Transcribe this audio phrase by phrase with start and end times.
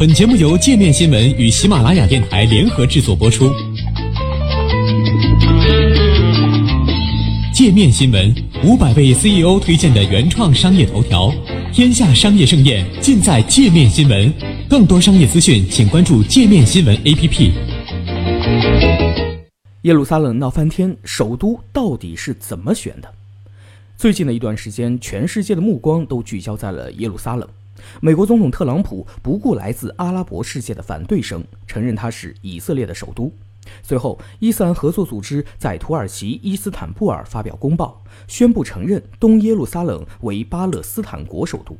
[0.00, 3.52] 本节目由界面新闻与喜马拉雅电台联合制作播出。
[7.52, 8.34] 界面新闻
[8.64, 11.30] 五百位 CEO 推荐的原创商业头条，
[11.70, 14.32] 天下商业盛宴尽在界面新闻。
[14.70, 17.50] 更多商业资讯，请关注界面新闻 APP。
[19.82, 23.12] 耶路撒冷闹翻天，首都到底是怎么选的？
[23.98, 27.46] 最近的一段时间，全世界的目光都聚焦在了耶路撒冷。
[28.00, 33.32] 美国总统特朗普不顾来自阿拉伯世界的反对声，承认它是以色列的首都。
[33.82, 41.76] 随后，伊斯兰合作组织在土耳其伊斯坦布尔发表公报，宣布承认东耶路撒冷为巴勒斯坦国首都。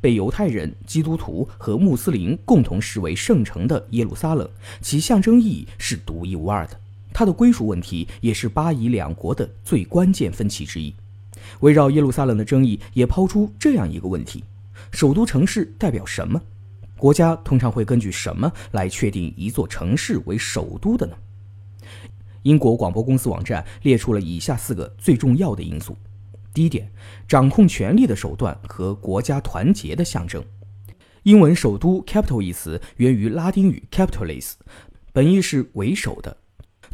[0.00, 4.48] 被犹太人、基督徒和穆斯林共同视为圣城的耶路撒冷，
[4.80, 6.80] 其象征意义是独一无二的。
[7.12, 10.94] 它的归属问题也是巴以两国的最关键分歧之一。
[11.60, 14.44] 围绕耶路撒冷的争议也抛出这样一个问题。
[14.90, 16.40] 首都城市代表什么？
[16.96, 21.14] 国家通常会根据什么来确定一座城市为首都的呢？
[22.42, 25.96] 英国广播公司网站列出了以下四个最重要的因素：
[26.52, 26.90] 第一点，
[27.26, 30.42] 掌控权力的手段和国家团结的象征。
[31.24, 34.52] 英文“首都 ”（capital） 一词源于拉丁语 “capitalis”，
[35.12, 36.36] 本意是为首的。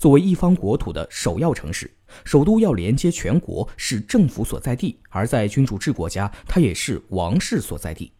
[0.04, 1.90] 作为一方国土的首要城市。
[2.26, 8.12] 首都要连接全国，是政府所在地；而在君主制国家，它也是王室所在地。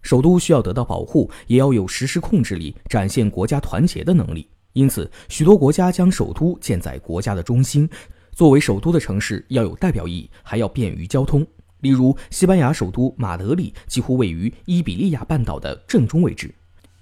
[0.00, 4.48] 首都需要得到保护，也要有实施控制力，展现国家团结的能力。
[4.74, 7.90] 因此，许多国家将首都建在国家的中心。
[8.30, 11.44] 作为首都的城市要有代表意义，还要便于交通。
[11.80, 16.54] 例如，西班牙首都马德里几乎位于伊比利亚半岛的正中位置。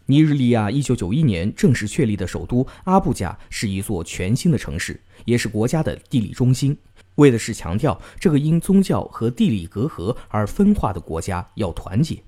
[0.06, 5.00] 尼日利亚1991年正式确立的首都阿布贾是一座全新的城市。
[5.24, 6.76] 也是国家的地理中心，
[7.16, 12.22] 为的是强调这个因宗教和地理隔阂而分化的国家要团结。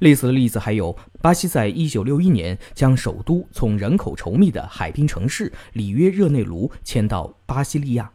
[0.00, 8.10] 类似的例子还有，巴西在一九六一年将首都从人口稠密的海滨城市里约热内卢迁到巴西利亚，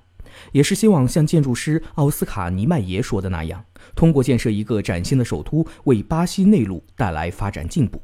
[0.52, 3.64] 也是希望像建筑师奥斯卡尼迈耶说的那样，
[3.96, 8.02] 通过建设一个崭新的首都，为巴西内陆带来发展进步。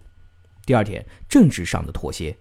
[0.66, 2.36] 第二点，政治上的妥协。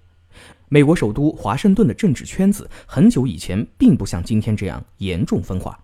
[0.69, 5.79] 美国首都华盛顿的政治圈子很久以前并不像今天这样严重分化。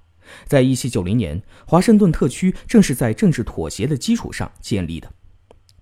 [0.46, 5.12] 在1790年，华盛顿特区正是在政治妥协的基础上建立的。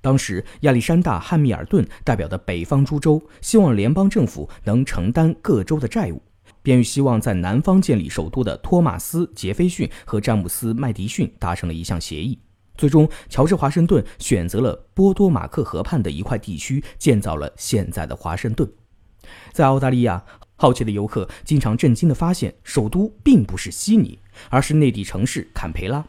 [0.01, 6.23] 当时，亚历山大·汉密尔顿代表的北方诸州希望联邦政府能承担各州的债务，
[6.63, 12.39] 便与希望在南方建立首都的托马斯·杰斐逊和詹姆斯·麦迪逊达成了一项协议。
[12.78, 18.71] 最终，乔治·华盛顿选择了波多马克河畔的一块地区，建造了现在的华盛顿。
[19.53, 20.25] 在澳大利亚，
[20.55, 24.17] 好奇的游客经常震惊地发现，首都并不是悉尼，
[24.49, 26.06] 而是内地城市坎培拉，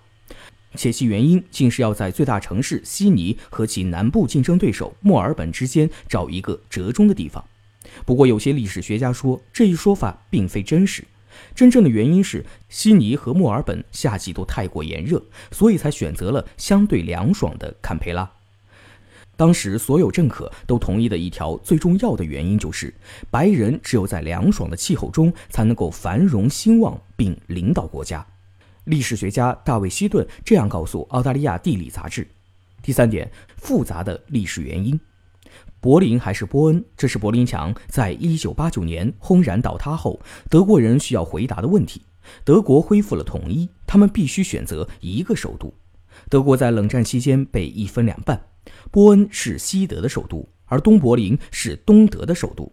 [0.75, 7.43] 且其原因竟是要在最大城市悉尼和其南部竞争对手墨尔本之间找一个折中的地方。
[8.05, 11.03] 不过，有些历史学家说这一说法并非真实，
[11.55, 18.29] 真正的原因是悉尼和墨尔本夏季都太过炎热，所以才选择了相对凉爽的坎培拉。
[19.35, 22.93] 当时所有政客都同意的一条最重要的原因就是，
[23.31, 28.25] 白人只有在凉爽的气候中才能够繁荣兴旺并领导国家。
[28.83, 32.27] 历史学家大卫·希顿这样告诉《澳大利亚地理》杂志。
[32.81, 34.99] 第三点，复杂的历史原因。
[35.81, 36.83] 柏林还是波恩？
[36.97, 40.19] 这是柏林墙在一九八九年轰然倒塌后，
[40.49, 42.01] 德国人需要回答的问题。
[42.43, 45.73] 德国恢复了统一，他们必须选择一个首都。
[46.29, 48.39] 德国在冷战期间被一分两半。
[48.91, 52.71] 波恩是西德的首都，而东柏林是东德的首都。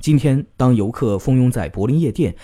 [0.00, 2.34] 今天，当游客蜂拥在柏林夜店，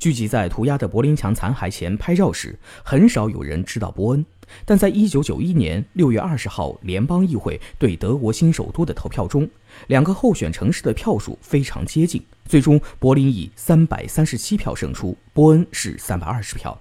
[0.00, 4.24] 聚集在涂鸦的柏林墙残骸前拍照时，很少有人知道波恩。
[4.64, 9.46] 但在1991年6月20号联邦议会对德国新首都的投票中，
[9.88, 16.80] 两个候选城市的票数非常接近，最终柏林以337票胜出，波恩是320票。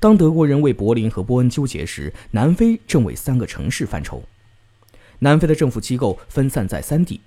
[0.00, 4.20] 当德国人为柏林和波恩纠结时，南非正为三个城市犯愁。
[5.20, 7.20] 南非的政府机构分散在三地：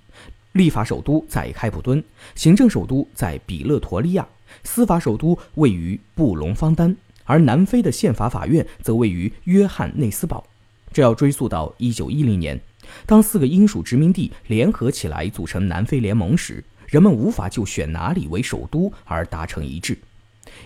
[0.52, 2.04] 立法首都在开普敦，
[2.36, 4.28] 行政首都在比勒陀利亚，
[4.64, 6.96] 司法首都位于布隆方丹。
[7.24, 10.46] 而南非的宪法法院则位于约翰内斯堡。
[10.92, 12.60] 这要追溯到1910年，
[13.06, 19.98] 当四个英属殖民地联合起来组成南非联盟时，人们无法就选哪里为首都而达成一致。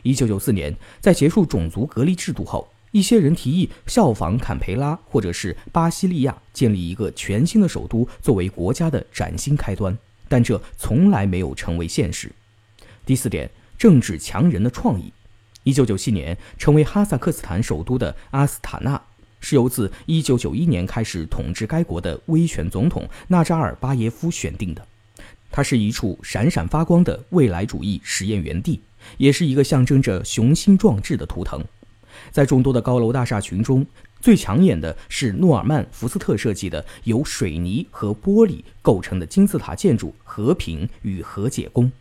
[0.03, 2.67] 1994年，在结束种族隔离制度后。
[2.91, 9.95] 一些人提议效仿坎培拉或者是巴西利亚，建立一个全新的首都作为国家的崭新开端，
[10.29, 12.31] 但这从来没有成为现实。
[13.05, 15.11] 第四点，政治强人的创意。
[15.63, 19.01] 一九九七年，成为哈萨克斯坦首都的阿斯塔纳
[19.39, 24.87] 是由自1991年开始统治该国的威权总统纳扎尔巴耶夫选定的。
[25.51, 28.81] 它是一处闪闪发光的未来主义实验园地，
[29.17, 31.63] 也是一个象征着雄心壮志的图腾。
[32.31, 33.85] 在众多的高楼大厦群中，
[34.19, 41.91] 最抢眼的是诺尔曼·福斯特设计的由水泥和玻璃构成的金字塔建筑——和平与和解宫。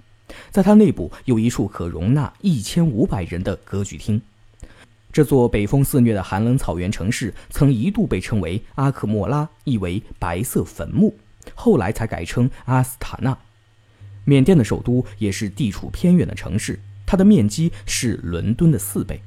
[0.50, 4.21] 在它内部有一处可容纳一千五百人的歌剧厅。
[5.12, 11.15] 这座北风肆虐的寒冷草原城市曾一度被称为阿克莫拉，意为白色坟墓，
[11.55, 13.38] 后来才改称阿斯塔纳。
[14.25, 19.20] 缅甸的首都也是地处偏远的城市，它的面积是伦敦的四倍。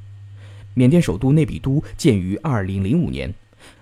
[0.74, 3.34] 缅甸首都内比都建于2005年，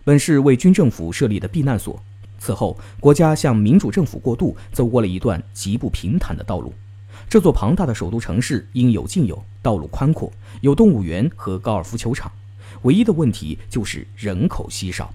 [0.04, 2.00] 本是为军政府设立的避难所。
[2.38, 6.72] 此后，国家向民主政府过渡，走过了一段极不平坦的道路。
[7.28, 10.32] 这座庞大的首都城市应有尽有，道路宽阔，
[10.62, 12.32] 有动物园和高尔夫球场。
[12.84, 15.12] 唯一的问题就是人口稀少。